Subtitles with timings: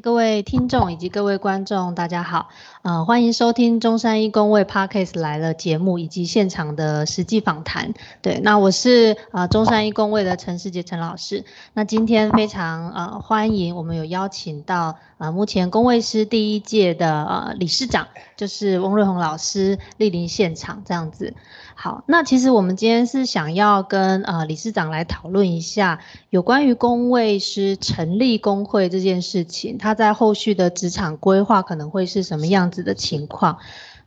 [0.00, 2.48] 各位听众以及各位观众，大家好，
[2.82, 7.92] 呃，欢迎收听中山一公卫 Parkes 来了节目以及现场的实际访谈。
[8.22, 11.44] 对，那我是呃中山一公卫的陈世杰陈老师。
[11.72, 21.34] 那今天非常呃欢迎我们有邀请到呃目前公卫师第一届的呃理事长，就是翁瑞红老师莅临现场这样子。
[21.80, 33.58] 好，那其实我们今天是想要跟呃理事长来讨论一下有关于工位师成立工会这件事情，他在后续的职场规划可能会是什么样子的情况。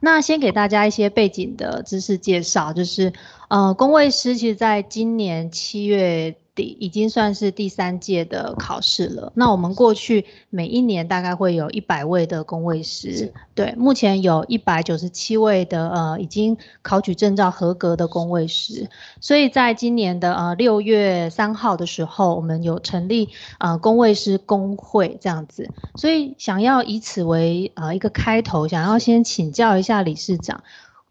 [0.02, 3.14] 那先给大家一些背景的知识介绍，就是
[3.48, 6.36] 呃工位师其实在今年七月。
[6.54, 9.32] 第已经算是第三届的考试了。
[9.36, 18.90] 那我们过去每一年大概会有一百位的工位师，对，目前有一百九十七位的呃已经考取证照合格的工位师。
[19.22, 25.70] 所以在今年的呃六月三号的时候，我们有成立呃工位师工会这样子。
[25.96, 30.62] 所以想要以此为呃一个开头，想要先请教一下理事长。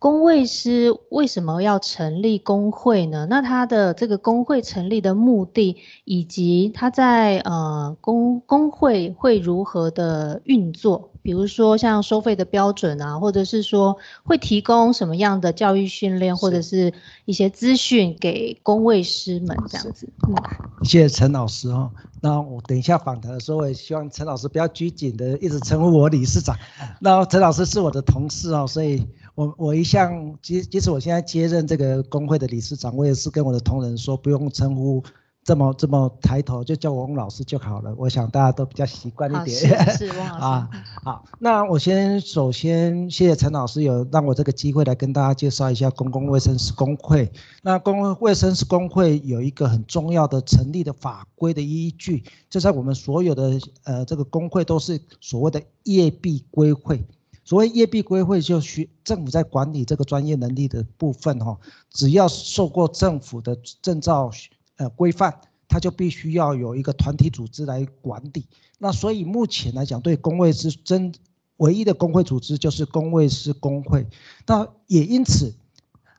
[0.01, 3.27] 工位师为什么要成立工会呢？
[3.29, 11.11] 那他的这个工会成立的目的，以及他在呃工工会会如何的运作？
[11.21, 16.91] 比如说像收费的标准啊，或者是说会提供什么样的教育训练，或者是
[17.27, 20.09] 一些资讯给工位师们这样子。
[20.27, 20.34] 嗯，
[20.83, 21.91] 谢谢陈老师哦。
[22.23, 26.56] 那我等一下访谈的时候，我也希望陈老师不要拘谨的一直称呼我理事长。
[27.01, 29.06] 那陈老师是我的同事哦，所以。
[29.34, 35.03] 我我一向即即使我现在接任这个工会的理事长，我也是跟我的同仁说，不用称呼
[35.42, 37.95] 这么这么抬头，就叫我翁老师就好了。
[37.97, 39.56] 我想大家都比较习惯一点。
[39.97, 40.45] 是是翁老师。
[40.45, 40.70] 啊，
[41.03, 47.31] 好，那我先首先谢谢陈老师有让我这个机会来跟大家介绍一下公共卫生师工会。
[47.62, 57.03] 那公共卫生师工会有一个很重要的成立的法规的依据，就在我们所有的呃这个工会都是所谓的业必归会。
[57.45, 61.59] 所谓业必归会，就需政府在管理这个专业能力的部分哈，
[61.91, 64.31] 只要受过政府的证照
[64.77, 68.47] 呃规范，它就必须要有一个团体组织来管理。
[68.79, 71.12] 那所以目前来讲，对工会是真
[71.56, 74.06] 唯一的工会组织就是工会是工会。
[74.47, 75.53] 那也因此，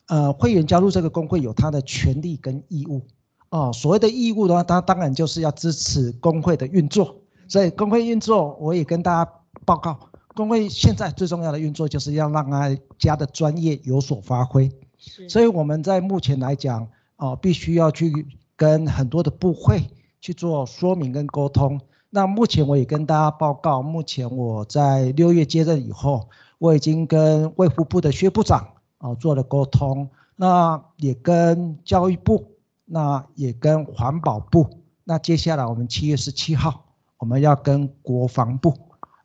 [0.07, 3.01] 呃，会员加入这个工会有他的权利跟义务
[3.49, 3.71] 哦。
[3.73, 7.15] 所谓的义务的话，他当然就是要支持工会的运作。
[7.47, 9.31] 所以工会运作，我也跟大家
[9.65, 10.10] 报告。
[10.33, 14.71] 工会现在最重要的运作就是要让他家的专业有所发挥，
[15.27, 16.87] 所以我们在目前来讲，
[17.17, 18.25] 哦，必须要去
[18.55, 19.83] 跟很多的部会
[20.21, 21.79] 去做说明跟沟通。
[22.09, 28.67] 那目前我也跟大家报告，目前我在六月接任以后，我已经跟卫福部的薛部长
[28.99, 32.51] 哦做了沟通，那也跟教育部，
[32.85, 34.67] 那也跟环保部，
[35.03, 36.85] 那接下来我们七月十七号
[37.17, 38.73] 我们要跟国防部。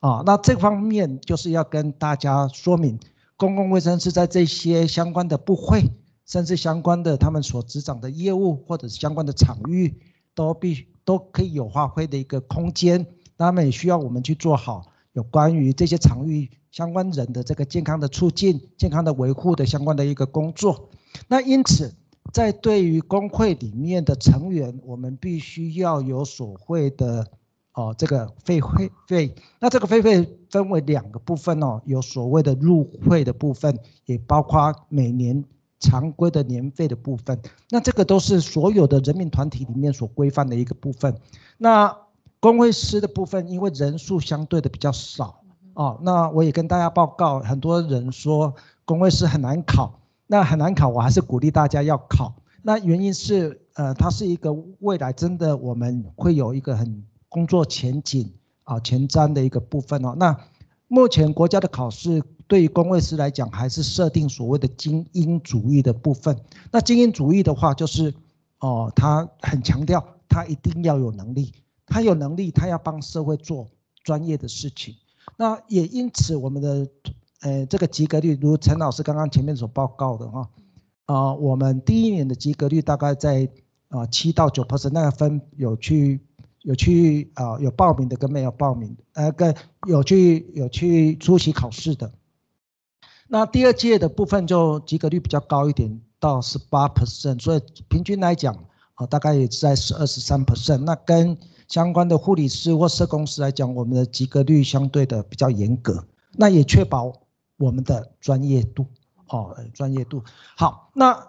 [0.07, 2.97] 啊，那这方面就是要跟大家说明，
[3.37, 5.83] 公共卫生是在这些相关的部会，
[6.25, 10.01] 甚至相关的他们所执掌的业务或者是相关的场域，
[10.33, 13.05] 都必都可以有发挥的一个空间。
[13.37, 20.89] 他们也需要我们去做好有关于这些场域相关人的这个健康的促进、健康的维护的相关的一个工作。
[21.27, 21.93] 那因此，
[22.33, 27.27] 在对于工会里面的成员，我们必须要有所谓的。
[27.77, 35.45] 哦，这个费会费，那这个费费分为两个部分哦，有所谓的入会的部分，也包括每年
[35.79, 37.39] 常规的年费的部分。
[37.69, 41.15] 那这个都是所有的人民团体里面所规范的一个部分。
[41.59, 41.95] 那
[42.41, 45.43] 工会师的部分，因为人数相对的比较少
[45.75, 48.55] 哦，那我也跟大家报告，很多人说
[48.87, 52.35] 工会师很难考，那很难考，我还是鼓励大家要考。
[52.63, 54.51] 那原因是，呃，它是一个
[54.81, 57.05] 未来真的我们会有一个很。
[57.29, 58.33] 工作前景
[58.65, 60.15] 啊，前瞻的一个部分哦。
[60.17, 60.37] 那
[60.89, 66.39] 目前国家的考试对于工位师来讲，还是设定所谓的精英主义的部分。
[66.71, 68.15] 那精英主义的话，就是
[68.61, 71.53] 哦，他很强调他一定要有能力，
[71.87, 73.67] 他有能力，他要帮社会做
[74.05, 74.95] 专业的事情。
[75.37, 76.89] 那也因此，我们的
[77.41, 80.49] 呃这个及格率，如陈老师刚刚前面所报告的哈，
[81.07, 83.49] 啊，我们第一年的及格率大概在
[83.89, 86.21] 啊七到九 percent，那个分有去。
[86.67, 89.55] 有去啊，有报名的跟没有报名，呃，跟
[89.87, 92.11] 有去有去出席考试的。
[93.29, 98.53] 那第二届的部分就及格率比较高一点，到十八 percent，所以平均来讲
[98.95, 100.79] 啊，大概也在十二十三 percent。
[100.79, 107.13] 那跟相关的护理师或社工师来讲，我们的及格率相对的比较严格，那也确保
[107.59, 108.85] 我们的专业度
[109.29, 110.25] 哦，专业度
[110.57, 110.91] 好。
[110.95, 111.29] 那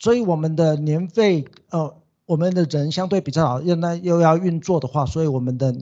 [0.00, 1.94] 所以我们的年费呃。
[2.26, 5.74] 我们的人相对比较好，又那又要运作的话，所以我们的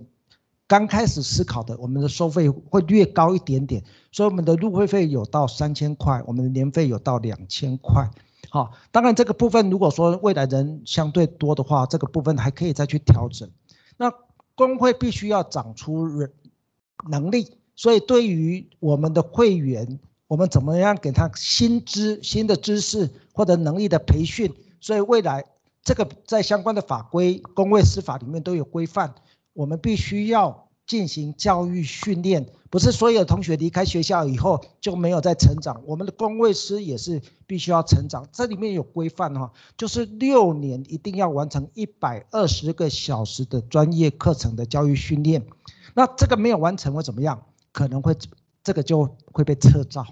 [0.67, 8.11] 刚开始思考的，我们的收费会略高一点点，所以我们的入会费有到三千块，我们的年费有到两千块。
[8.51, 13.49] 好，当然这个部分如果说未来人相对多的话，这个部分还可以再去调整。
[13.97, 14.13] 那
[14.55, 16.31] 工会必须要长出人
[17.09, 24.53] 能力，所以对于我们的会员，我们怎么样给他新知、新的知识或者能力的培训？
[24.81, 25.45] 所以未来
[25.83, 29.15] 这个在相关的法规、公卫司法里面都有规范，
[29.53, 32.47] 我们必须要进行教育训练。
[32.71, 38.27] 不是所有同学离开学校以后就没有在成长，我们的公卫师也是必须要成长。
[38.33, 45.45] 这里面有规范哈，就是六年一定要完成一百二十个小时的专业课程的教育训练。
[45.95, 47.43] 那这个没有完成会怎么样？
[47.73, 48.17] 可能会
[48.63, 50.07] 这个就会被撤照。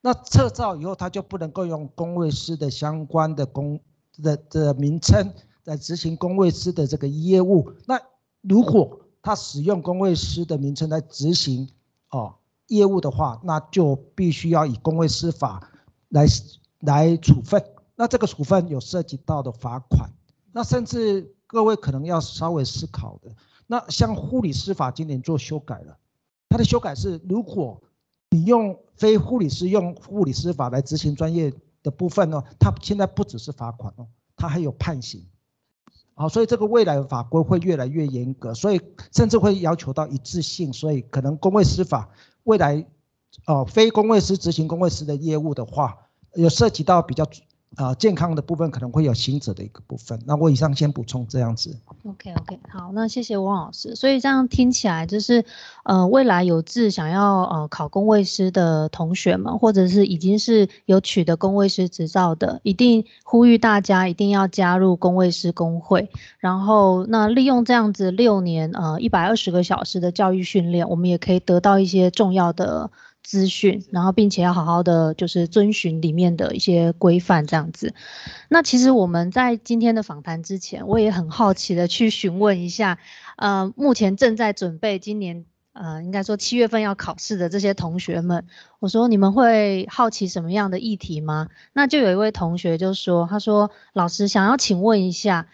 [0.00, 3.80] 那撤照以后，他就不能够用公卫师的相关的工
[4.22, 5.32] 的的名称
[5.64, 7.72] 来执行工位师的这个业务。
[7.86, 8.00] 那
[8.42, 11.68] 如果他使用工位师的名称来执行，
[12.10, 12.34] 哦，
[12.68, 15.70] 业务的话，那就必须要以公会司法
[16.08, 16.26] 来
[16.80, 17.62] 来处分。
[17.96, 20.08] 那这个处分有涉及到的罚款，
[20.52, 23.34] 那甚至各位可能要稍微思考的，
[23.66, 25.98] 那像护理师法今年做修改了，
[26.48, 27.82] 它的修改是，如果
[28.30, 35.26] 你用非护理师用护理师法来执行专业的部分呢，它现在不只是罚款哦，它还有判刑。
[36.14, 38.80] 啊，所以这个未来的法规会越来越严格，所以
[39.12, 42.10] 甚至会要求到一致性，所以可能公卫司法
[42.42, 42.84] 未来，
[43.46, 45.96] 哦，非公卫司执行公卫司的业务的话，
[46.34, 47.24] 有涉及到比较。
[47.76, 50.18] 啊，健康的部分可能会有行者的一个部分。
[50.26, 51.76] 那我以上先补充这样子。
[52.04, 53.94] OK OK，好，那谢谢汪老师。
[53.94, 55.44] 所以这样听起来就是，
[55.84, 66.10] 呃，未来有志想要呃考公卫师的同学们，或者是已经是有取得公卫师执照的，一定呼吁大家一定要加入公卫师工会。
[66.38, 72.90] 然后，那利用这样子六年呃一百二十个小时的教育训练，我们也可以得到一些重要的。
[73.28, 77.92] 资讯，然后并且要好好的就是遵循里面的一些规范，这样子。
[78.48, 82.98] 那其实我们在今天的访谈之前，我也很好奇的去询问一下，
[83.36, 85.44] 呃，目前正在准备今年，
[85.74, 88.46] 呃，应该说七月份要考试的这些同学们，
[88.78, 91.48] 我说你们会好奇什么样的议题吗？
[91.74, 95.48] 那就有一位同学就说，他说老师想要请问一下，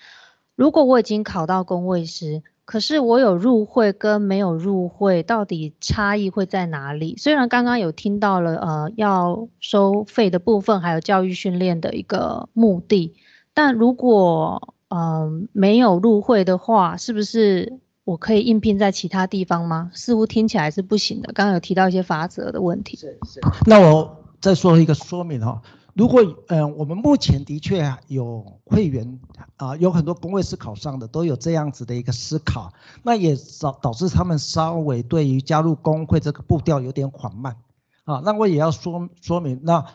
[0.54, 2.44] 如果我已经考到公卫师。
[2.64, 7.14] 可是我有入会跟没有入会，到底差异会在哪里？
[7.18, 13.14] 虽然刚刚有听到了，呃，要收费的部分，还有教育训练的一个目的，
[13.52, 19.90] 但如果嗯没有入会的话，是不是我可以应聘在其他地方吗？
[19.92, 21.32] 似乎听起来是不行的。
[21.32, 22.96] 刚刚有提到一些法则的问题。
[22.96, 23.40] 是是。
[23.66, 25.60] 那我再说一个说明哈。
[25.94, 29.20] 如果嗯，我们目前的确有会员
[29.56, 32.72] 啊，有很多工位师考上的都有这样子的一个思考，
[33.04, 37.56] 那也导导致他们稍微对于加入工会这个步调有点缓慢
[38.04, 38.20] 啊。
[38.24, 39.86] 那我也要说说明，那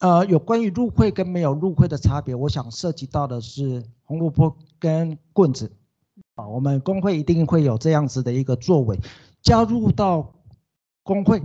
[0.00, 5.70] 呃有关于入会跟没有入会的差别，我想涉及到的是红萝卜跟棍子
[6.34, 6.48] 啊。
[6.48, 8.98] 我们工会一定会有这样子的一个作为，
[9.40, 10.34] 加入到
[11.04, 11.40] 工会。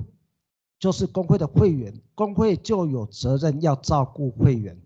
[0.80, 4.80] 就是工会的会员，工会就有责任要照顾会员。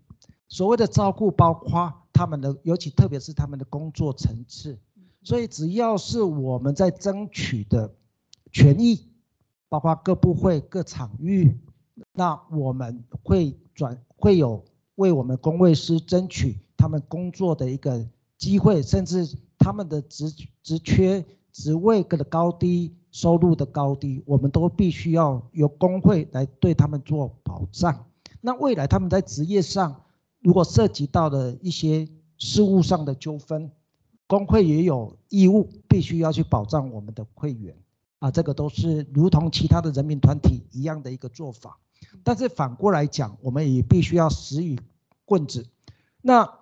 [0.48, 4.78] 所谓的照顾，包括他们的，尤其特别是他们的工作层次。
[5.22, 7.94] 所以只要是我们在争取的
[8.52, 9.08] 权益，
[9.68, 11.56] 包括各部会、各场域，
[12.12, 14.62] 那我们会转会有
[14.96, 20.30] 为我们工会师争取他们工作的一个机会，甚至他们的职
[20.62, 21.24] 职缺、
[21.54, 22.94] 职位的高低。
[23.14, 28.06] 收入的高低，我们都必须要由工会来对他们做保障。
[28.40, 30.02] 那未来他们在职业上，
[30.40, 32.08] 如果涉及到的一些
[32.38, 33.70] 事务上的纠纷，
[34.26, 37.76] 工会也有义务必须要去保障我们的会员。
[38.18, 41.78] 啊，这个都是如同其他的人民团体一样的一个做法。
[42.24, 44.76] 但是反过来讲，我们也必须要使与
[45.24, 45.64] 棍子。
[46.20, 46.52] 那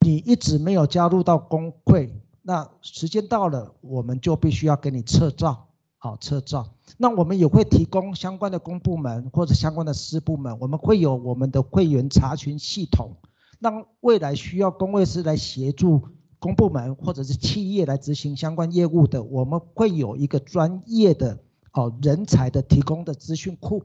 [0.00, 2.14] 你一直没有加入到工会，
[2.46, 5.68] 那时间到了，我们就必须要给你撤照。
[5.96, 6.74] 好，撤照。
[6.98, 13.16] 那我们也会提供相关的公部门或者相关的私部门，我们会有我们的会员查询系统。
[13.58, 13.70] 那
[14.00, 16.02] 未来需要工卫师来协助
[16.38, 21.38] 公部门或者是企业来执行相关业务的，我们会有一个专业的
[21.72, 23.82] 哦人才的提供的资讯库。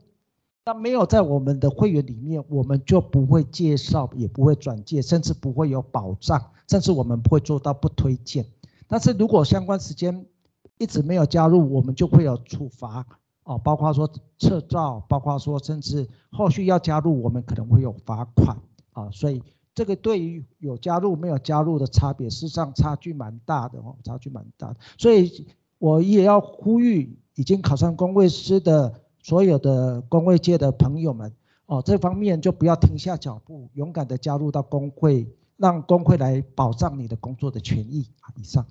[0.64, 8.44] 那没有在我们的会员里面，我们就不会介绍，也不会转介，甚至不会有保障，甚至我们不会做到不推荐。
[8.86, 10.26] 但是如果相关时间，
[10.78, 13.06] 一直没有加入，我们就会有处罚
[13.44, 18.56] 哦，包括说撤照，包括说甚至后续要加入，我们可能会有罚款
[18.92, 19.42] 啊，所以
[19.74, 24.76] 这个对于有加入没有加入的差别，事实上差距蛮大的哦，差距蛮大的。
[24.98, 25.46] 所以
[25.78, 31.32] 我也要呼吁已经考上公卫师的所有的工会界的朋友们，
[31.66, 38.08] 哦，这方面就不要停下脚步，勇敢的加入到工会，让工会来保障你的工作的权益。
[38.36, 38.66] 以上。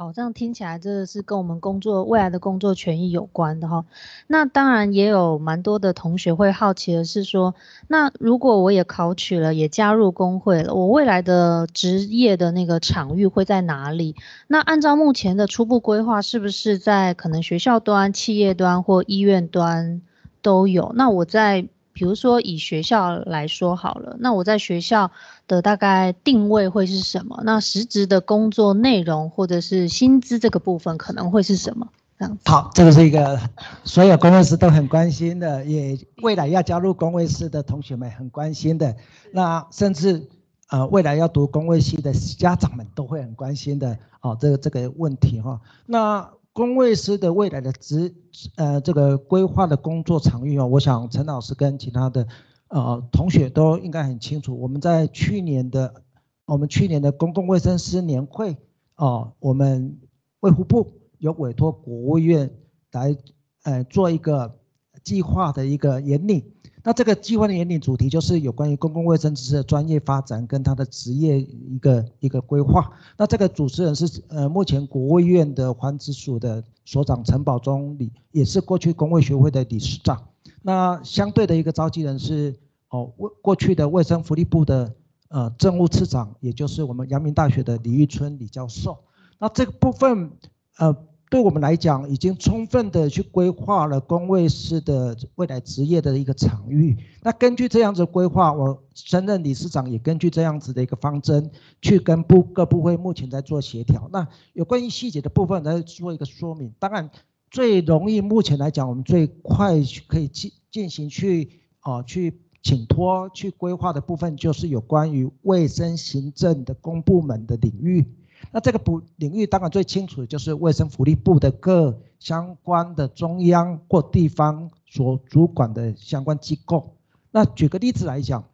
[0.00, 3.84] 好，这样听起来真的是跟我们工作未来的工作权益有关的哈。
[4.28, 7.54] 那当然也有蛮多的同学会好奇的是说，
[7.86, 14.16] 那如果我也考取了，也加入工会了，我未来的职业的那个场域会在哪里？
[14.46, 20.00] 那按照目前的初步规划，是不是在可能学校端、企业端或医院端
[20.40, 20.92] 都有？
[20.94, 21.68] 那我在。
[21.92, 25.10] 比如说以学校来说好了，那我在学校
[25.46, 27.40] 的大概定位会是什么？
[27.44, 31.88] 那实质的工作内容或者是薪资这个部分可能会是什么？
[32.18, 33.40] 这样好，这个是一个
[33.84, 38.94] 所有工位师都很关心的，也未来要加入工位师的同学们很关心的，
[39.32, 40.28] 那甚至
[40.68, 46.30] 呃未来要读工位系的家长们都会很关心的哦，这个这个问题哈，那。
[46.52, 48.14] 工位师的未来的职，
[48.56, 52.26] 呃，这个规划的工作场域哦，我想陈老师跟其他的
[52.68, 54.58] 呃同学都应该很清楚。
[54.60, 56.02] 我们在去年的，
[56.46, 58.56] 我们去年的公共卫生师年会
[58.96, 59.98] 哦，我们
[60.40, 60.86] 卫护部
[61.18, 62.50] 有委托国务院
[62.92, 63.16] 来，
[63.62, 64.58] 呃，做一个
[65.04, 66.44] 计划的一个引领。
[66.82, 72.90] 那这个计划的原理主题就是有关于公共卫生知识的专业发展跟他的职业一个一个规划。
[73.16, 80.22] 那这个主持人是呃目前国卫院的环职署的所长陈宝忠理，也是过去工卫学会的理事长。
[80.62, 82.54] 那相对的一个召集人是
[82.88, 84.94] 哦卫过去的卫生福利部的
[85.28, 88.98] 呃政务次长，也就是我们阳明大学的李玉春李教授。
[89.38, 90.30] 那这个部分
[90.78, 90.96] 呃。
[91.30, 96.96] 对我们来讲，已经充分的去规划了工卫师的未来职业的一个场域。
[97.22, 101.48] 那根据这样子规划，我升任理事长也根据这样子的一个方针，
[101.80, 104.10] 去跟部各部会目前在做协调。
[104.12, 106.74] 那有关于细节的部分，来做一个说明。
[106.80, 107.08] 当然，
[107.48, 118.04] 最容易目前来讲，我们最快去可以进进行去啊去请托去规划的部分，就是有关于卫生行政的公部门的领域。
[118.52, 126.96] 那这个部领域当然最清楚的就是卫生福利部的各相关的中央或地方所主管的相关机构。
[127.30, 128.44] 那举个例子来讲，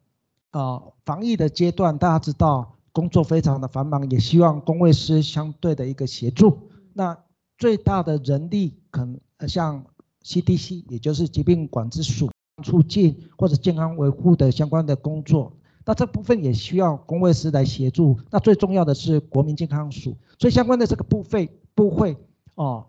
[0.50, 6.58] 啊，防疫的阶段大家知道工作非常的繁忙，也希望工卫师相对的一个协助。
[6.92, 7.16] 那
[7.56, 9.84] 最大的人力可能像
[10.22, 12.30] CDC，也就是疾病管制署
[12.62, 15.52] 促进或者健康维护的相关的工作。
[15.86, 18.18] 那这部分也需要工卫师来协助。
[18.30, 22.16] 那最重要的是国民健康署，所以相关的这个部费部会
[22.56, 22.86] 哦，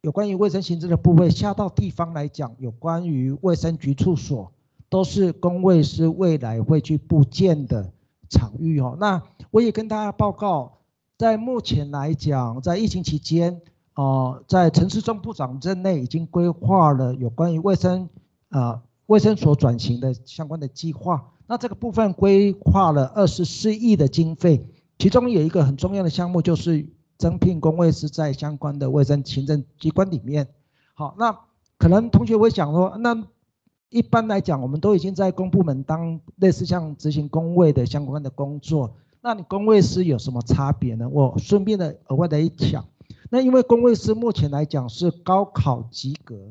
[0.00, 4.52] 有关于卫生行政的部会下到地方来讲，有关于卫生局处所，
[4.88, 7.90] 都是工卫师未来会去布建的
[8.30, 8.96] 场域哦。
[9.00, 10.78] 那我也跟大家报告，
[11.18, 13.60] 在目前来讲，在疫情期间
[13.94, 18.08] 哦，在陈市忠部长任内已经规划了有关于卫生
[18.50, 21.32] 啊卫生所转型的相关的计划。
[21.46, 26.86] 那这个部分规划了二十四亿的经费，其中有一个很重要的项目就是
[27.16, 30.48] 增聘工位师在相关的卫生行政机关里面。
[30.94, 31.38] 好，那
[31.78, 33.24] 可能同学会想说，那
[33.90, 41.08] 一般来讲，我们都已经在公部门当类似像执行工位的相关的工作，那你工位师有什么差别呢？
[41.08, 42.84] 我顺便的额外的一讲，
[43.30, 46.50] 那因为工位师目前来讲是高考及格，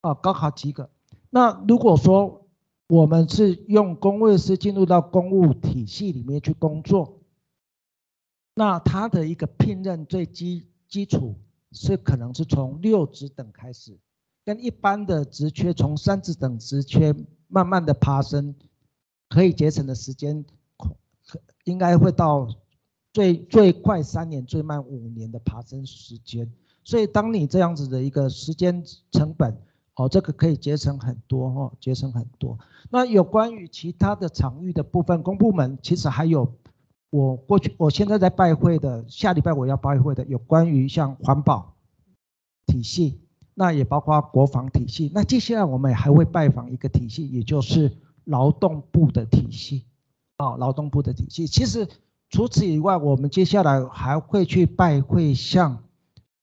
[0.00, 0.90] 啊，高考及格。
[1.34, 2.46] 那如果说
[2.88, 7.22] 我们是用公卫师进入到公务体系里面去工作，
[8.54, 11.34] 那他的一个聘任最基基础
[11.70, 13.98] 是可能是从六职等开始，
[14.44, 17.14] 跟一般的职缺从三职等职缺
[17.48, 18.54] 慢慢的爬升，
[19.30, 20.44] 可以节省的时间，
[21.64, 22.46] 应该会到
[23.10, 26.52] 最最快三年，最慢五年的爬升时间。
[26.84, 29.58] 所以当你这样子的一个时间成本。
[29.96, 32.58] 哦，这个可以节省很多哦，节省很多。
[32.90, 36.50] 那有关于其他的场域的部分，公部门其实还有，
[37.10, 41.74] 我过去我现在在拜会的，下礼拜我要拜会的，有关于像环保
[42.64, 43.20] 体系，
[43.52, 45.12] 那也包括国防体系。
[45.14, 47.94] 那接下来我们还会拜访一个体系，也就是
[48.24, 49.84] 劳动部的体系。
[50.38, 51.46] 哦，劳动部的体系。
[51.46, 51.86] 其实
[52.30, 55.84] 除此以外，我们接下来还会去拜会像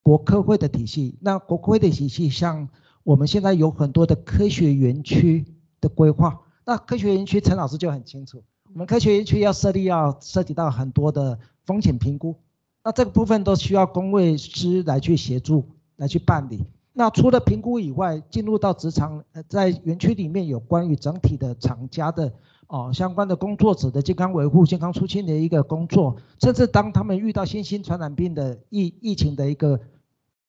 [0.03, 1.17] 国科会的体系。
[1.19, 2.69] 那国科会的体系像。
[3.09, 5.43] 我们现在有很多的科学园区
[5.81, 12.35] 的规划，那科学园区陈老师就很清楚，我们科学园区要设立要涉及到很多的风险评估，
[12.83, 16.63] 那这个部分都需要工位师来去协助来去办理。
[16.93, 22.31] 那除了评估以外，进入到职场，在园区里面有关于整体的厂家的
[22.67, 29.79] 哦相关的工作者的健康维护、健康出勤的一个工作，甚至当他们遇到新型传染病的疫疫情的一个。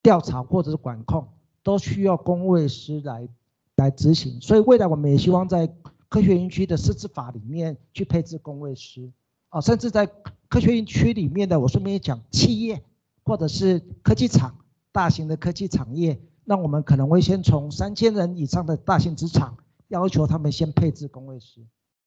[0.02, 1.28] 调查或者是管控，
[1.62, 3.28] 都需要工位师来
[3.76, 4.40] 来执行。
[4.40, 5.72] 所以未来我们也希望在
[6.08, 9.10] 科学园区的设置法里面去配置工位师
[9.50, 10.06] 啊，甚至在
[10.48, 12.82] 科学园区里面的，我顺便讲企业
[13.22, 14.56] 或者是科技厂，
[14.90, 19.56] 大型的科技产业，那我们可能会先从三千人以上的大型职场
[19.88, 21.60] 要求他们先配置工位师。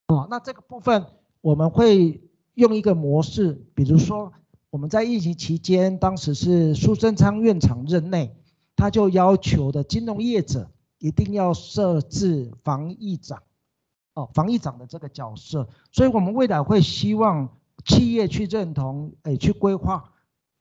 [0.07, 1.05] 哦，那这个部分
[1.39, 2.21] 我们会
[2.55, 4.33] 用一个模式，比如说
[4.69, 8.35] 我们在疫情期间，当时是苏贞昌院长任内，
[8.75, 13.41] 他就要求的金融业者一定要设置防疫长，
[14.13, 17.49] 哦，防疫长的这个角色，所以我们未来会希望
[17.85, 20.11] 企业去认同，哎，去规划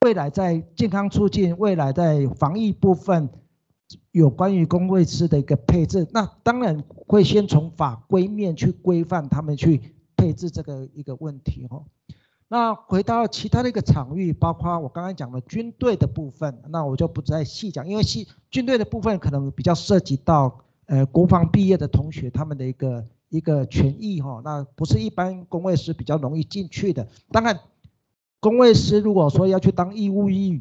[0.00, 3.28] 未来在健康促进，未来在防疫部分。
[4.12, 11.84] 有关于工位师的一个配置，那当然会先从法规面去规范他们去配置这个一个问题哦。
[12.52, 27.08] 那回到其他的一个场域，包括我刚刚讲的军队的部分，那我就不再细讲，因为细军队的部分可能比较涉及到呃国防毕业的同学他们的一个一个权益哈，那不是一般工位师比较容易进去的。
[27.30, 27.58] 当然，
[28.38, 30.60] 工位师如果说要去当义务役，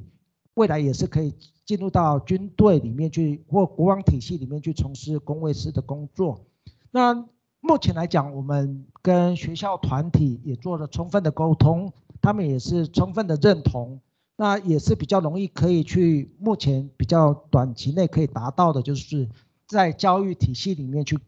[0.54, 1.36] 未来也是可以。
[1.64, 6.42] 进入到军队里面去，或国防体系里面去从事工位师的工作。
[6.90, 7.26] 那
[7.62, 14.02] 目前来讲，我们跟学校团体也做了充分的沟通，他们也是充分的认同。
[14.36, 19.30] 那也是比较容易可以去，目前比较短期内可以达到的，就是
[19.68, 21.20] 在教育体系里面去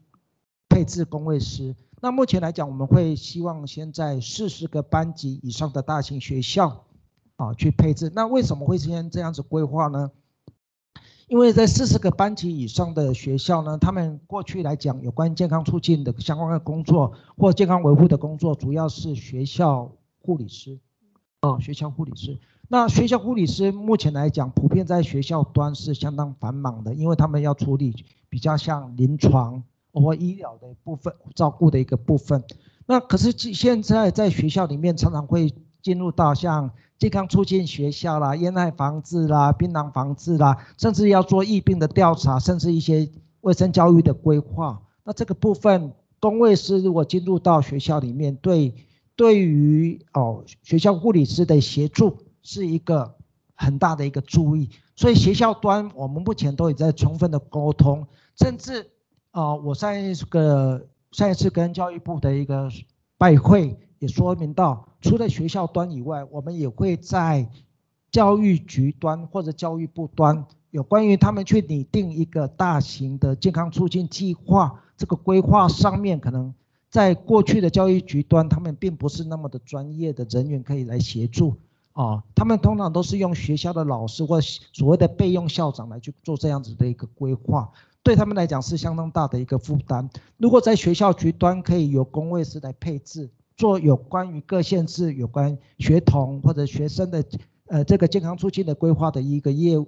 [0.68, 1.76] 配置工位师。
[2.00, 6.84] 那目前来讲，我们会希望先在四十个班级以上的大型学校
[7.36, 8.10] 啊去配置。
[8.12, 10.10] 那为什么会先这样子规划呢？
[11.28, 20.78] 因为在四十个班级以上的学校呢，他们过去来讲有关健康促进的相关的工作或健康维护的工作，主要是学校护理师，
[21.40, 22.38] 哦，学校护理师。
[22.68, 27.94] 那学校护理师目前来讲，普遍在学校端是相当繁忙的，因为他们要处理
[28.28, 32.44] 比较像临床或医疗的部分照顾的一个部分。
[32.86, 36.70] 那可是现在在学校里面常常会进入到像。
[37.04, 43.06] 健康促进学校啦，烟害防治啦，槟榔防治啦，甚至要做疫病的调查，甚至一些
[43.42, 44.80] 卫生教育的规划。
[45.04, 48.74] 那这个部分，工卫师如果进入到学校里面，对
[49.14, 53.14] 对于哦学校护理师的协助是一个
[53.54, 54.70] 很大的一个注意。
[54.96, 58.06] 所以学校端我们目前都已在充分的沟通，
[58.38, 58.86] 甚至
[59.32, 62.70] 哦我上一个上一次跟教育部的一个
[63.18, 63.76] 拜会。
[64.04, 67.48] 也说明到，除了学校端以外，我们也会在
[68.10, 76.52] 教育局端或者教育部端，有关于他们去拟定一个大型的健康促进计划，这个规划上面可能
[76.90, 81.56] 在过去的教育局端，他们并不是那么的专业的人员可以来协助
[81.92, 90.10] 啊，他们通常都是用学校的老师或所谓的备用校长来去做这样子的一个规划，对他们来讲是相当大的一个负担。
[90.36, 93.30] 如果在学校局端可以由工位师来配置。
[93.56, 97.24] 做有关于各县市有关学童或者学生的
[97.68, 99.86] 呃这个健康促进的规划的一个业务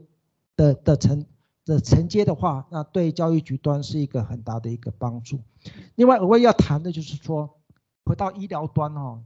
[0.56, 1.26] 的的承
[1.64, 5.40] 的承接的话，那对教育局端是一个很大的一个帮助。
[5.96, 7.58] 另外，额外要谈的就是说，
[8.04, 9.24] 回到医疗端哦，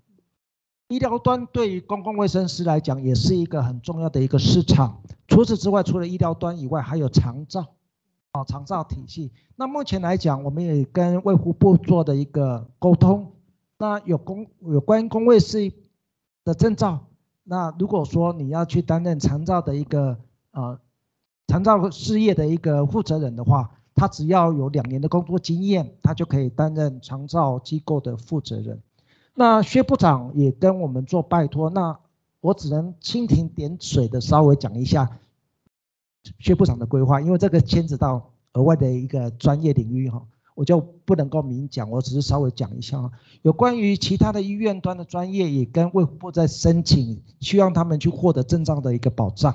[0.88, 5.03] 医疗端对于公共卫生师来讲也是一个很重要的一个市场。
[5.29, 7.61] 除此之外，除了医疗端以外，还有长照
[8.33, 9.31] 哦，长照体系。
[9.55, 13.31] 那目前来讲，我们也跟卫福部做的一个沟通。
[13.80, 15.72] 那有公有关公卫师
[16.44, 17.06] 的证照，
[17.44, 20.18] 那如果说你要去担任长照的一个
[20.50, 20.78] 呃
[21.46, 28.82] 长照事业的一个负责人的话，他只要有两年的工作经验，他就可以担任长照机构的负责人。
[29.32, 31.98] 那薛部长也跟我们做拜托，那
[32.42, 35.18] 我只能蜻蜓点水的稍微讲一下
[36.38, 40.26] 薛部长的规划，因为这个牵扯到额外的一个专业领域哈。
[40.60, 43.10] 我就不能够明讲，我只是稍微讲一下啊。
[43.40, 49.54] 有关于其他的医院端的专业，也跟卫福部在申请，希望他们去获得证照的一个保障。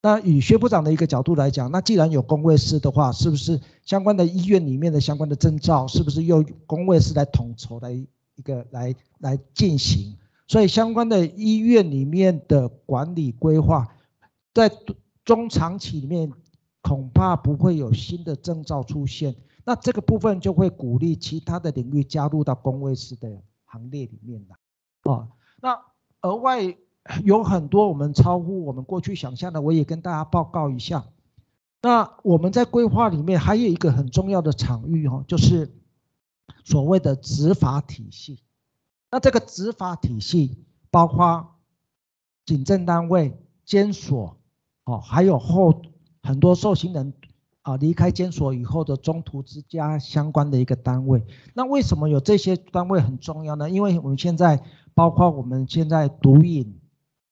[0.00, 10.16] 那以薛部长的一个角度来讲，那既然有公卫师的话，是不是相关的医院里面的相关的证照，是不是由公卫师来统筹来一个来来进行？
[10.48, 13.86] 所以相关的医院里面的管理规划，
[14.54, 14.72] 在
[15.26, 16.32] 中长期里面
[16.80, 19.36] 恐怕不会有新的证照出现。
[19.64, 24.56] 那这个部分就会鼓励其他的领域加入到工位师的行列里面来，
[25.04, 25.28] 哦，
[25.60, 25.80] 那
[26.22, 26.76] 额外
[27.24, 31.04] 有很多我们超乎我们过去想象的，我也跟大家报告一下。
[31.80, 35.68] 那我们在规划里面还有一个很重要的场域哦，就是
[36.64, 38.40] 所谓的执法体系。
[39.10, 41.56] 那这个执法体系包括
[42.46, 44.36] 警政单位、监所，
[44.84, 45.82] 哦，还有后
[46.22, 47.12] 很多受刑人
[47.62, 51.24] 啊离开监所以后的中途之家相关的一个单位。
[51.54, 53.70] 那为什么有这些单位很重要呢？
[53.70, 54.62] 因为我们现在
[54.94, 56.78] 包括我们现在毒瘾、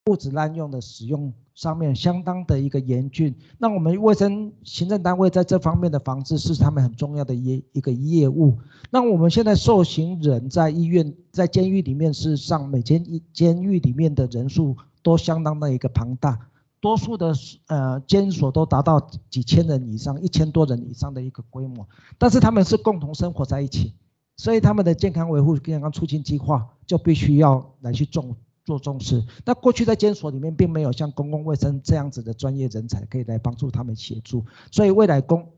[0.06, 1.32] 物质滥用的使用。
[1.52, 8.56] 上面相当的一个严峻，那我们卫生行政单位在这方面的防治是他们很重要的一一个业务。
[8.88, 16.38] 那我们现在受刑人在医院、在监狱里面，事实上每间监狱里面的人数都相当的一个庞大，
[16.80, 17.34] 多数的
[17.66, 21.86] 呃监所都达到几千人以上、一千多人以上的一个规模，
[22.18, 23.94] 但是他们是共同生活在一起，
[24.36, 28.34] 所以他们的健康维护、健康促进计划就必须要来去重。
[28.62, 35.48] 做重视，那过去在监所里面并没有像公共卫生这样子的专业人才可以来帮助他们协助，所以未来公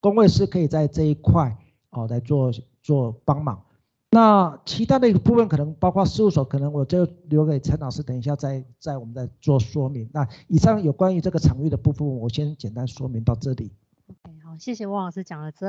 [0.00, 1.54] 公卫师可以在这一块
[1.90, 3.60] 哦来做做帮忙。
[4.10, 10.08] 那其他的一个部分可能包括事务所，可能我就留给陈老师，等一下再再我们再做说明。
[10.14, 13.70] 那以上有关于这个场域的部分，我先简单说明到这里
[14.42, 14.56] 好。
[14.58, 15.66] 谢谢汪老师讲了这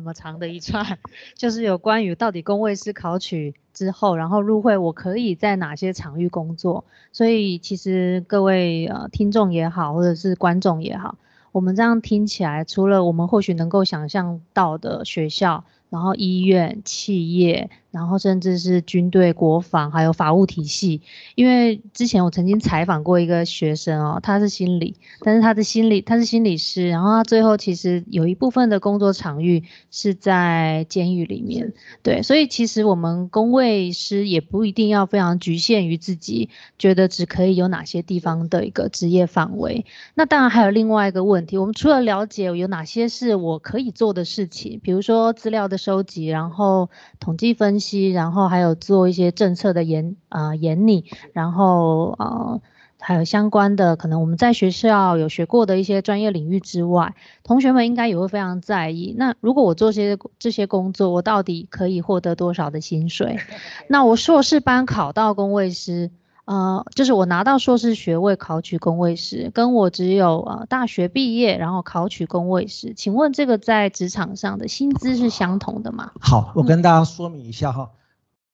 [0.00, 0.98] 么长的一串，
[1.36, 6.84] 就是有关于到底公卫师考取之后，然后入会我可以在哪些场域工作。
[7.12, 11.16] 所以其实各位呃听众也好，或者是观众也好，
[11.52, 15.64] 我们这样听起来，除了我们或许能够想象到的学校，
[15.96, 17.70] 然后医院、企业。
[17.92, 21.00] 然后甚至是军队、国防，还有法务体系。
[21.34, 31.72] 因为之前我曾经采访过一个学生哦，他是心理，但是他的心理他是心理师，然后他最后其实有一部分的工作场域是在监狱里面。
[32.02, 39.86] 对，所以其实我们工位师也不一定要非常局限于自己觉得只可以有哪些地方的一个职业范围。
[40.12, 48.10] 那当然还有另外一个问题，我们除了了解有哪些是我可以做的事情，比如说资料的收集，然后统计分析。
[48.10, 52.60] 然后还有做一些政策的研啊研拟，然后呃
[52.98, 59.14] 还有相关的可能我们在学校有学过的一些专业领域之外，同学们应该也会非常在意。
[59.16, 63.38] 那如果我做些这些工作，我到底可以获得多少的薪水？
[63.88, 66.10] 那我硕士班考到工位师。
[66.46, 76.12] 呃，就是我拿到硕士学位考取公卫师，跟我只有呃大学毕业然后考取公卫师，请问这个在职场上的薪资是相同的吗？
[76.20, 77.90] 好，我跟大家说明一下哈，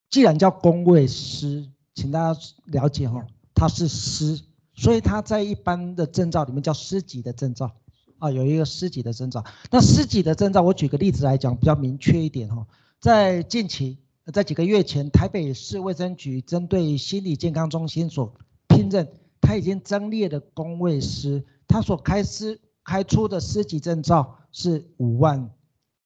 [0.09, 3.23] 既然叫公卫师，请大家了解哈，
[3.55, 4.41] 他是师，
[4.75, 7.71] 所以他在一般的证照里面叫师级的证照
[8.19, 9.45] 啊，有一个师级的证照。
[9.71, 12.67] 那师级的证照，我举个例子来讲，比较明确一点哈，
[12.99, 13.99] 在近期。
[14.31, 18.33] 在几个月前，台北市卫生局针对心理健康中心所
[18.69, 19.09] 聘任，
[19.41, 25.51] 他已经增列的工位师，他所开师开出的师级证照是五万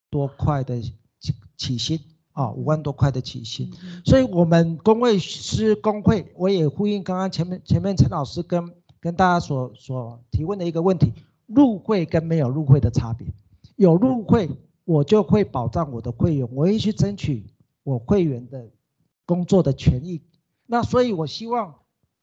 [0.09, 2.01] 多块的起起薪
[2.33, 3.71] 啊，五万多块的起薪。
[4.03, 11.13] 所以，我们工位师工会，我也呼应刚刚前面前面陈老师跟跟大家所所提问的一个问题：
[11.47, 13.27] 入会跟没有入会的差别。
[13.77, 14.49] 有入会，
[14.87, 17.45] 我就会保障我的会员，我会去争取。
[17.87, 18.69] 我会员的
[19.25, 20.21] 工作的权益，
[20.67, 21.73] 那所以，我希望，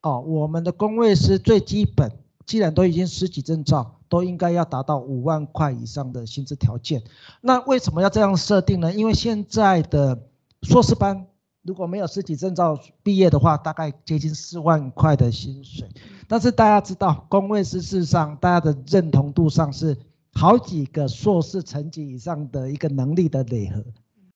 [0.01, 2.11] 哦，我们的工位师最基本，
[2.45, 7.01] 既然都已经十级证照，都应该要达到五万块以上的薪资条件。
[7.39, 8.93] 那为什么要这样设定呢？
[8.93, 10.27] 因为现在的
[10.63, 11.27] 硕士班
[11.61, 15.87] 如果没有十级证照毕业的话，大概接近四万块的薪水。
[16.27, 19.97] 但是大家知道，工位师事实上，大家的认同度上是
[20.33, 23.81] 好几个硕士成绩以上的一个能力的累合。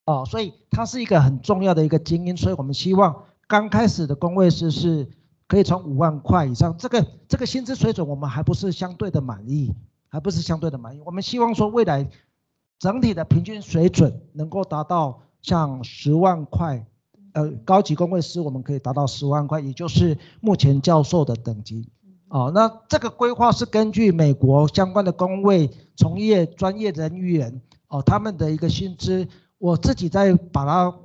[0.08, 5.06] 哦，所以它是一个很重要的一个精英，所以我们希望刚开始的工位师是
[5.48, 9.76] 可以从五万块以上，这个这个薪资水准我们还不是相对的满意，
[10.08, 11.02] 还不是相对的满意。
[11.04, 12.10] 我们希望说未来
[12.80, 16.88] 整体的平均水准能够达到像十万块，
[17.34, 21.90] 呃，高级工位师我们可以达到十万块，也就是目前教授的等级。
[22.30, 29.28] 哦，那这个规划是根据美国相关的工位从业专业人员哦他们的一个薪资。
[29.60, 30.96] 我自己在把它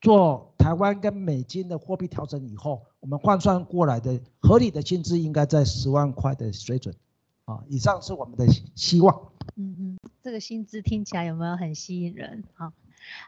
[0.00, 6.94] 做台湾跟美金的货币调整以后，我们换算过来的合理的薪资应该在十万块的水准，
[7.44, 9.14] 啊，以上是我们的希望。
[9.56, 12.44] 嗯嗯，这个薪资听起来有没有很吸引人？
[12.54, 12.72] 好，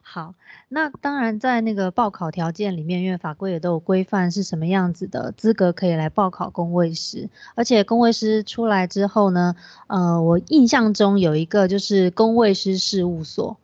[0.02, 0.34] 好，
[0.68, 9.56] 那当然在那个报考条件里面，因为法规也都有规范是什么样子的资格可以来报考工位师，而且工位师出来之后呢，
[9.88, 13.58] 呃，我印象中有一个就是工位师事务所。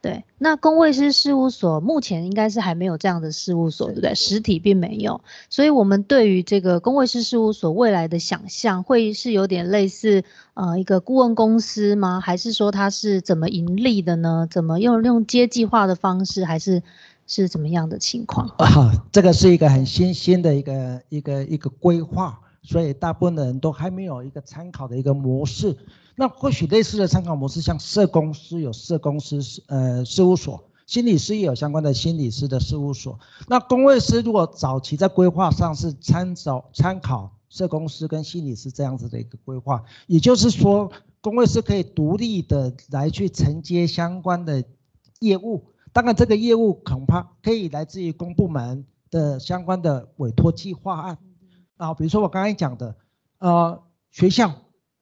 [0.00, 4.14] 对，那公卫师事务所目前应该是还没有这样的事务所，对不对？
[4.14, 10.22] 实体并没有，所以我们对于这个公卫师事务所未来的想象，会是有点类似
[10.54, 12.20] 呃一个顾问公司吗？
[12.20, 14.46] 还是说它是怎么盈利的呢？
[14.48, 16.80] 怎么用用阶计划的方式，还是
[17.26, 18.46] 是怎么样的情况？
[18.58, 25.76] 啊，这个是一个很新鲜的一个一个一个规划，所以大部分的人都还没有一个参考的一个模式。
[26.18, 33.16] 那或许类似的参考模式，像社公司有社公司呃事务所，心理师也有相关的心理师的事务所。
[33.46, 44.64] 那工位师如果早期在规划上是参照参考社公司跟心理师这样子的一个规划，也就是说，工位师可以独立的来去承接相关的
[45.20, 45.62] 业务。
[45.92, 51.18] 当然，这个业务恐怕可以来自于公部门的相关的委托计划案
[51.76, 52.96] 啊，比如说我刚才讲的，
[53.38, 54.52] 呃，学校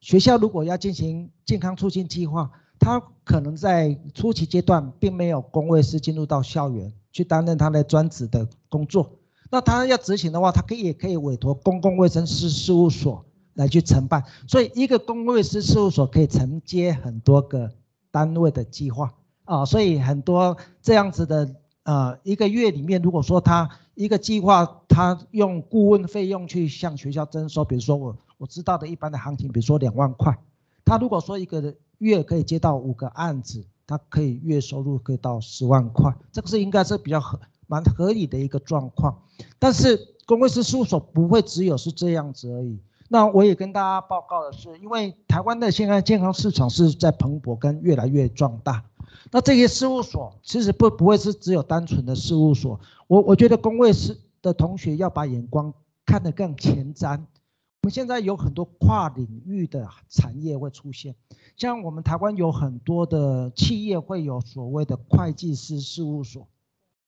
[0.01, 9.19] 学校如果要进行健康促进计划，他可能在初期阶段并没有工位师进入到校园去担任他的专职的工作，
[9.51, 17.73] 那他要执行的话，他可以也可以委托公共卫生师事务所来去承办，所以一个公共卫生事务所可以承接很多个
[18.11, 19.13] 单位的计划。
[19.45, 21.49] 啊，所以很多这样子的，
[21.85, 30.39] 呃，一个月里面，如果说他一个计划，他用顾问费用去向学校征收，比如说我我知道的一般的行情，比如说两万块，
[30.85, 39.19] 他如果说一个月可以接到五个案子，他可以月收入可以到十万块，这个是应该是比较合蛮合理的一个状况。
[39.59, 42.79] 但是公会师事务所不会只有是这样子而已。
[43.09, 48.85] 那我也跟大家报告的是，因为台湾的现在健康市场是在蓬勃跟越来越壮大。
[49.31, 55.73] 那这些事务所其实不不会是只有单纯的事务所，我我觉得工位师的同学要把眼光
[56.05, 57.21] 看得更前瞻。
[57.83, 61.15] 我们现在有很多跨领域的产业会出现，
[61.57, 66.49] 像我们台湾有很多的企业会有所谓的会计师事务所，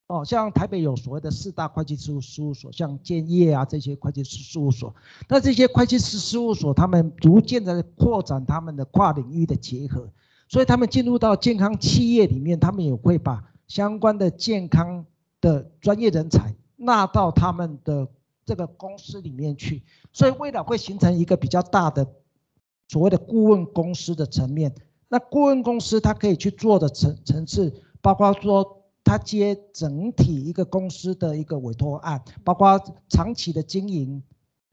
[0.06, 4.94] 哦，像台北有所谓的四大会计师事务所，像建业啊这些会计师事务所，
[5.28, 10.08] 那这些会计师事务所他们逐渐的扩展他们的跨领域的结合。
[10.48, 15.04] 所以他们进入到健康企业里面，他们也会把相关的健康
[15.40, 18.06] 的专业人才纳到他们的
[18.44, 19.82] 这个公司里面去。
[20.12, 22.06] 所以未来会形成一个比较大的
[22.88, 24.74] 所谓的顾问公司的层面。
[25.08, 34.22] 那顾问公司它可以去做的层层次，包括说他接整体一个公司的一个委托案，包括长期的经营。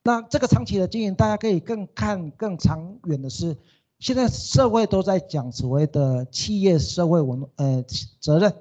[0.02, 3.56] 那这个长期的经营，大家可以更看更长远的是。
[3.98, 7.82] 现在社会都在讲所谓的企业社会文呃
[8.20, 8.54] 责任，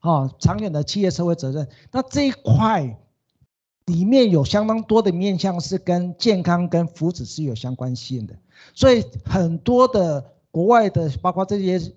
[0.00, 1.66] 啊，长远的企业社会责任。
[1.92, 2.98] 那这一块
[3.86, 8.34] 里面有相当多的面向是跟健康跟福祉是有相关性的，
[8.74, 11.92] 所以很多的国外的，包括这些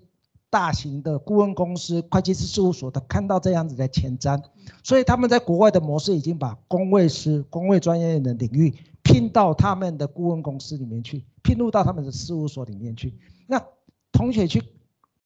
[0.48, 4.42] 大型的顾问公司、会计师事务所，他看到这样子的前瞻，
[4.82, 8.74] 所以他们在国外的模式已经把工位师、工位专业的领域。
[9.06, 13.12] 聘到他们的顾问公司里面去，聘入到他们的事务所里面去。
[13.46, 13.62] 那
[14.10, 14.62] 同学去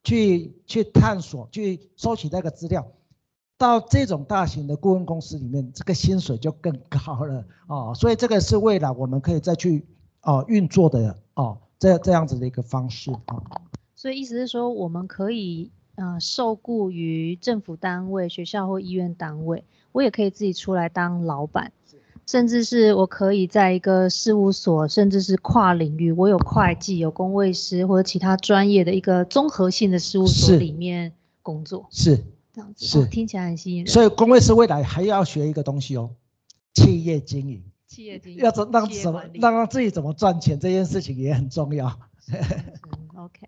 [0.04, 2.86] 去去探索，去收集那个资料，
[3.56, 7.92] 到这种大型的顾问公司里面，这个薪水就更高了哦。
[7.94, 9.84] 所以这个是未来我们可以再去
[10.22, 13.42] 哦运作的哦这这样子的一个方式啊。
[13.94, 21.72] 所以意思是说，我们可以呃受雇于政府单位、学校或医院单位，我也可以自己出来当老板。
[22.28, 32.18] 甚至是我可以在一个事务所，甚至是跨领域，我有会计、有工位师或者其他专业的一个综合性的事务所里面工作，是
[32.52, 33.86] 这样子，是听起来很吸引人。
[33.86, 36.10] 所以工位师未来还要学一个东西哦，
[36.74, 41.86] 企业经营，企业经营要怎让怎么让让自己怎么赚钱这件事情也很重要。
[43.16, 43.46] OK。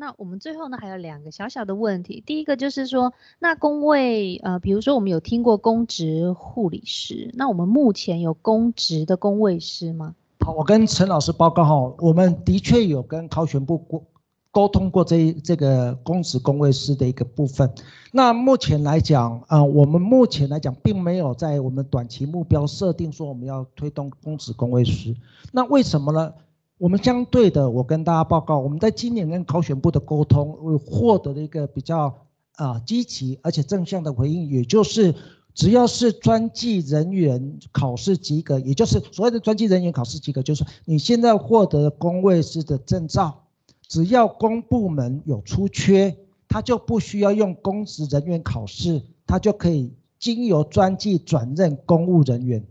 [0.00, 10.14] 那我们最后呢还有两个小小的问题，第一个就是说，那工位呃，比如说我们有听过公职护理师，那我们目前有公职的工位师吗？
[10.40, 14.02] 好，我跟陈老师报告哈，我们的确有跟考选部沟
[14.50, 17.70] 沟通过这这个公职工位师的一个部分。
[18.10, 25.14] 那目前来讲啊，我们目前来讲并没有在我们短期目标设定说我们要推动公职工位师，
[25.52, 26.32] 那为什么呢？
[26.80, 35.14] 我们相对的，我跟大家报告，我们在今年跟考选部的沟通，获得了一个比较啊积极而且正向的回应，也就是
[35.52, 43.44] 只要是专技人员考试及格，也就是所谓的专技人员考试及格，就是你现在获得工位师的证照，
[43.86, 46.16] 只要公部门有出缺，
[46.48, 52.64] 他就不需要用公职人员考试，他就可以经由专技转任公务人员，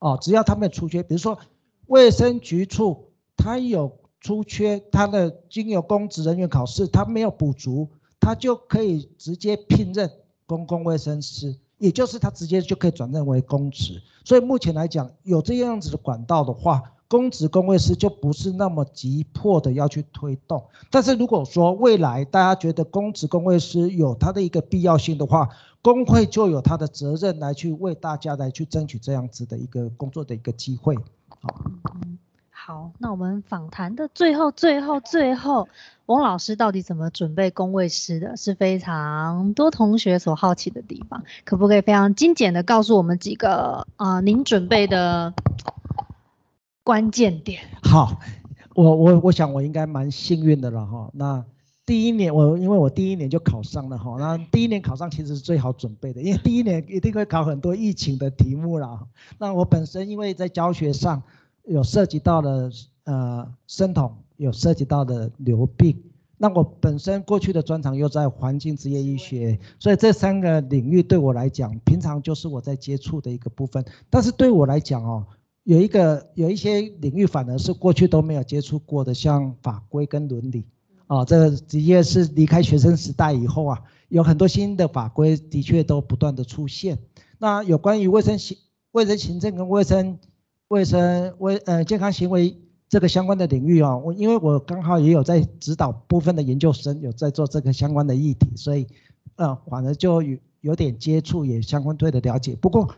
[0.00, 1.38] 哦，只要他们出缺，比如说
[1.86, 3.13] 卫生局处。
[3.36, 10.10] 他有出缺，他的经由公职人员考试，他没有补足，他就可以直接聘任
[10.46, 14.00] 公共卫生师，也就是他直接就可以转任为公职。
[14.24, 20.64] 所以目前来讲，有这样子的管道的话，公职公卫师就不是那么急迫的要去推动。
[20.90, 25.48] 但是如果说未来大家觉得公职公卫师有他的一个必要性的话，
[25.82, 30.96] 工会就有他的责任来去为大家来去争取这样子的一个工作的一个机会。
[31.28, 31.54] 好。
[32.66, 35.68] 好，那我们访谈的最后、最后、最后，
[36.06, 41.22] 翁老师到底怎么准备公卫师的，是非常多同学所好奇的地方。
[41.44, 45.34] 可不可以非常精简的告诉我们几个啊，您准备的
[46.82, 47.60] 关键点？
[47.82, 48.18] 好，
[48.74, 51.10] 我我我想我应该蛮幸运的了哈。
[51.12, 51.44] 那
[51.84, 59.00] 第一年我因为我第一年就考上了哈，那第一年考上其实是最好准备的，因为第一年一定会考很多疫情的题目啦。
[59.36, 61.22] 那我本身因为在教学上。
[61.64, 62.70] 有涉及到的
[63.04, 66.02] 呃生统，有涉及到的流病。
[66.36, 73.82] 那我本身过去的专长又在环境职业医学，所以这三个领域对我来讲，平常就是我在接触的一个部分。
[74.10, 75.24] 但是对我来讲哦，
[75.62, 80.64] 有一个有一些领域反而是过去都没有接触过的，像法规跟伦理。
[81.06, 86.98] 啊，这个职业是离开学生时代以后啊，有很多新的法规的确都不断的出现。
[87.38, 88.58] 那有关于卫生行
[88.90, 90.18] 卫生行政跟卫生。
[90.68, 98.86] 卫生、卫呃健康行为这个相关的领域啊，我因为我刚好也有在指导部分的研究生，有在做这个相关的议题，所以
[99.36, 102.56] 呃反而就有有点接触，也相关对的了解。
[102.56, 102.94] 不过，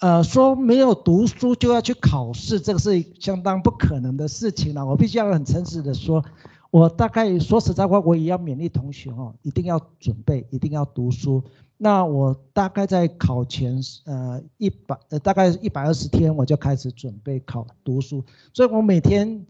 [0.00, 4.84] 呃说没有读书就要去考试，这个是相当不可能的事情了。
[4.84, 6.22] 我必须要很诚实的说，
[6.70, 11.42] 我大概说实在话，我也要勉励同学哦，一定要准备，一定要读书。
[11.78, 19.44] 那我大概在考前呃一百呃大概一百二十天我就开始准备考读书，所以我每天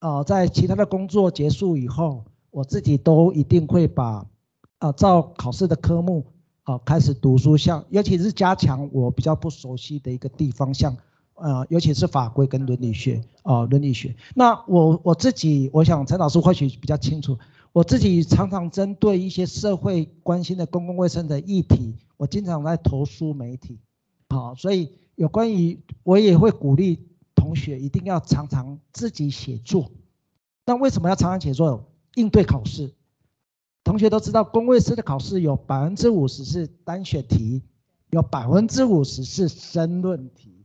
[0.00, 4.26] 啊在其他的工作结束以后，我自己都一定会把
[4.78, 6.26] 啊照考试的科目
[6.64, 10.94] 啊开始读书，像尤其是加强我比较不熟悉的一个地方，像
[11.36, 14.14] 呃尤其是法规跟伦理学啊伦理学。
[14.34, 17.38] 那我我自己我想陈老师或许比较清楚。
[17.76, 23.78] 我自己常常针对一些社会关心的公共卫生的议题，我经常在投书媒体，
[24.30, 29.90] 好，所以有关于我也会鼓励同学一定要常常自己写作。
[30.64, 31.86] 那为什么要常常写作？
[32.14, 32.94] 应对考试，
[33.84, 37.60] 同学都知道，公卫师的考试有百分之五十是单选题，
[38.08, 40.55] 有百分之五十是申论题。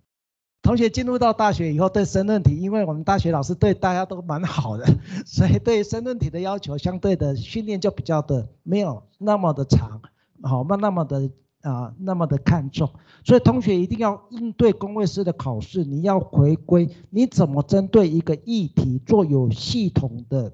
[0.62, 4.86] 同学进入到大学以后，对申论题，因为我们大学老师对大家都蛮好的，
[5.26, 10.00] 所以对申论题的要求相对的训练就比较的没有那么的长，
[10.44, 11.30] 好，那那么的
[11.62, 12.88] 啊那么的看重。
[13.24, 20.54] 所以同学一定要应对公卫师的考试，你要回归你怎么针对一个议题做有系统的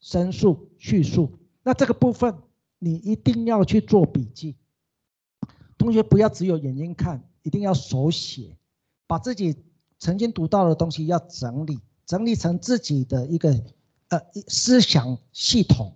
[0.00, 1.30] 申述叙述。
[1.62, 2.34] 那这个部分
[2.80, 4.56] 你一定要去做笔记。
[5.78, 8.56] 同学不要只有眼睛看，一定要手写。
[9.10, 9.56] 把自己
[9.98, 13.50] 曾经读到的东西要整理，整理成自己的一个
[14.06, 15.92] 呃思想系统，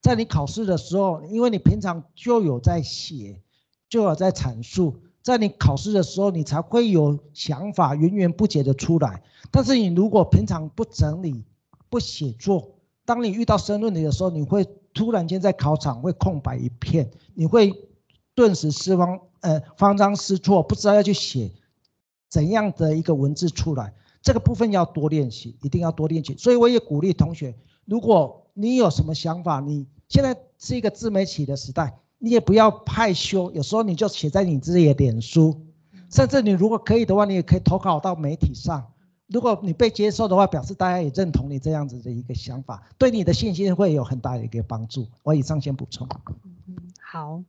[0.00, 3.42] 在你考试的时候，因为你平常就有在写，
[3.88, 9.20] 就有在阐述，在你考试的时候，你才会有想法源源不绝的出来。
[9.50, 11.44] 但是你如果平常不整理、
[11.90, 17.74] 不写作，当你遇到申论题的时候，你会突然间在考场会空白一片，你会
[18.36, 21.50] 顿时失方呃慌张失措，不知道要去写。
[22.32, 23.92] 怎样的一个文字出来？
[24.22, 26.34] 这个部分要多练习，一定要多练习。
[26.38, 35.60] 所以我也鼓励同学，如果你有什么想法，你现在是一个自媒体的时代，你也不要害羞，有时候你就写在你自己的脸书，
[36.08, 38.82] 甚至你如果可以的话，你也可以投稿到媒体上。
[39.26, 45.06] 如果你被接受的话，表示大家也认同你这样子的一个想法，对你的信心会有很大的一个帮助。
[45.22, 46.08] 我以上先补充。
[46.66, 47.42] 嗯，好。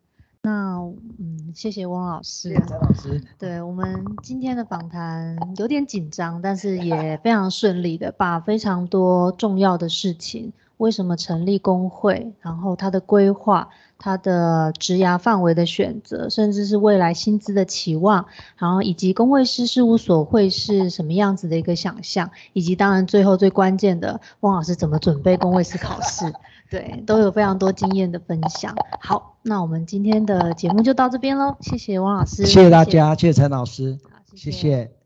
[0.46, 0.76] 那
[1.20, 2.50] 嗯，谢谢汪老师。
[2.50, 3.24] 谢谢张老师。
[3.40, 18.26] 对我们今天的访谈有点紧张，但是也非常顺利的把非常多重要的事情，为什么成立工会，然后它的规划、它的职涯范围的选择，甚至是未来薪资的期望，
[18.58, 26.34] 然后以及工会师事务所会是什么样子的一个想象，以及当然最后最关键的，汪老师怎么准备工会师考试。
[26.74, 28.74] 对，都有非常多经验的分享。
[29.00, 35.03] 好，那我们今天的节目就到这边喽，谢谢汪老师，谢谢大家，谢谢陈老师，好，谢谢。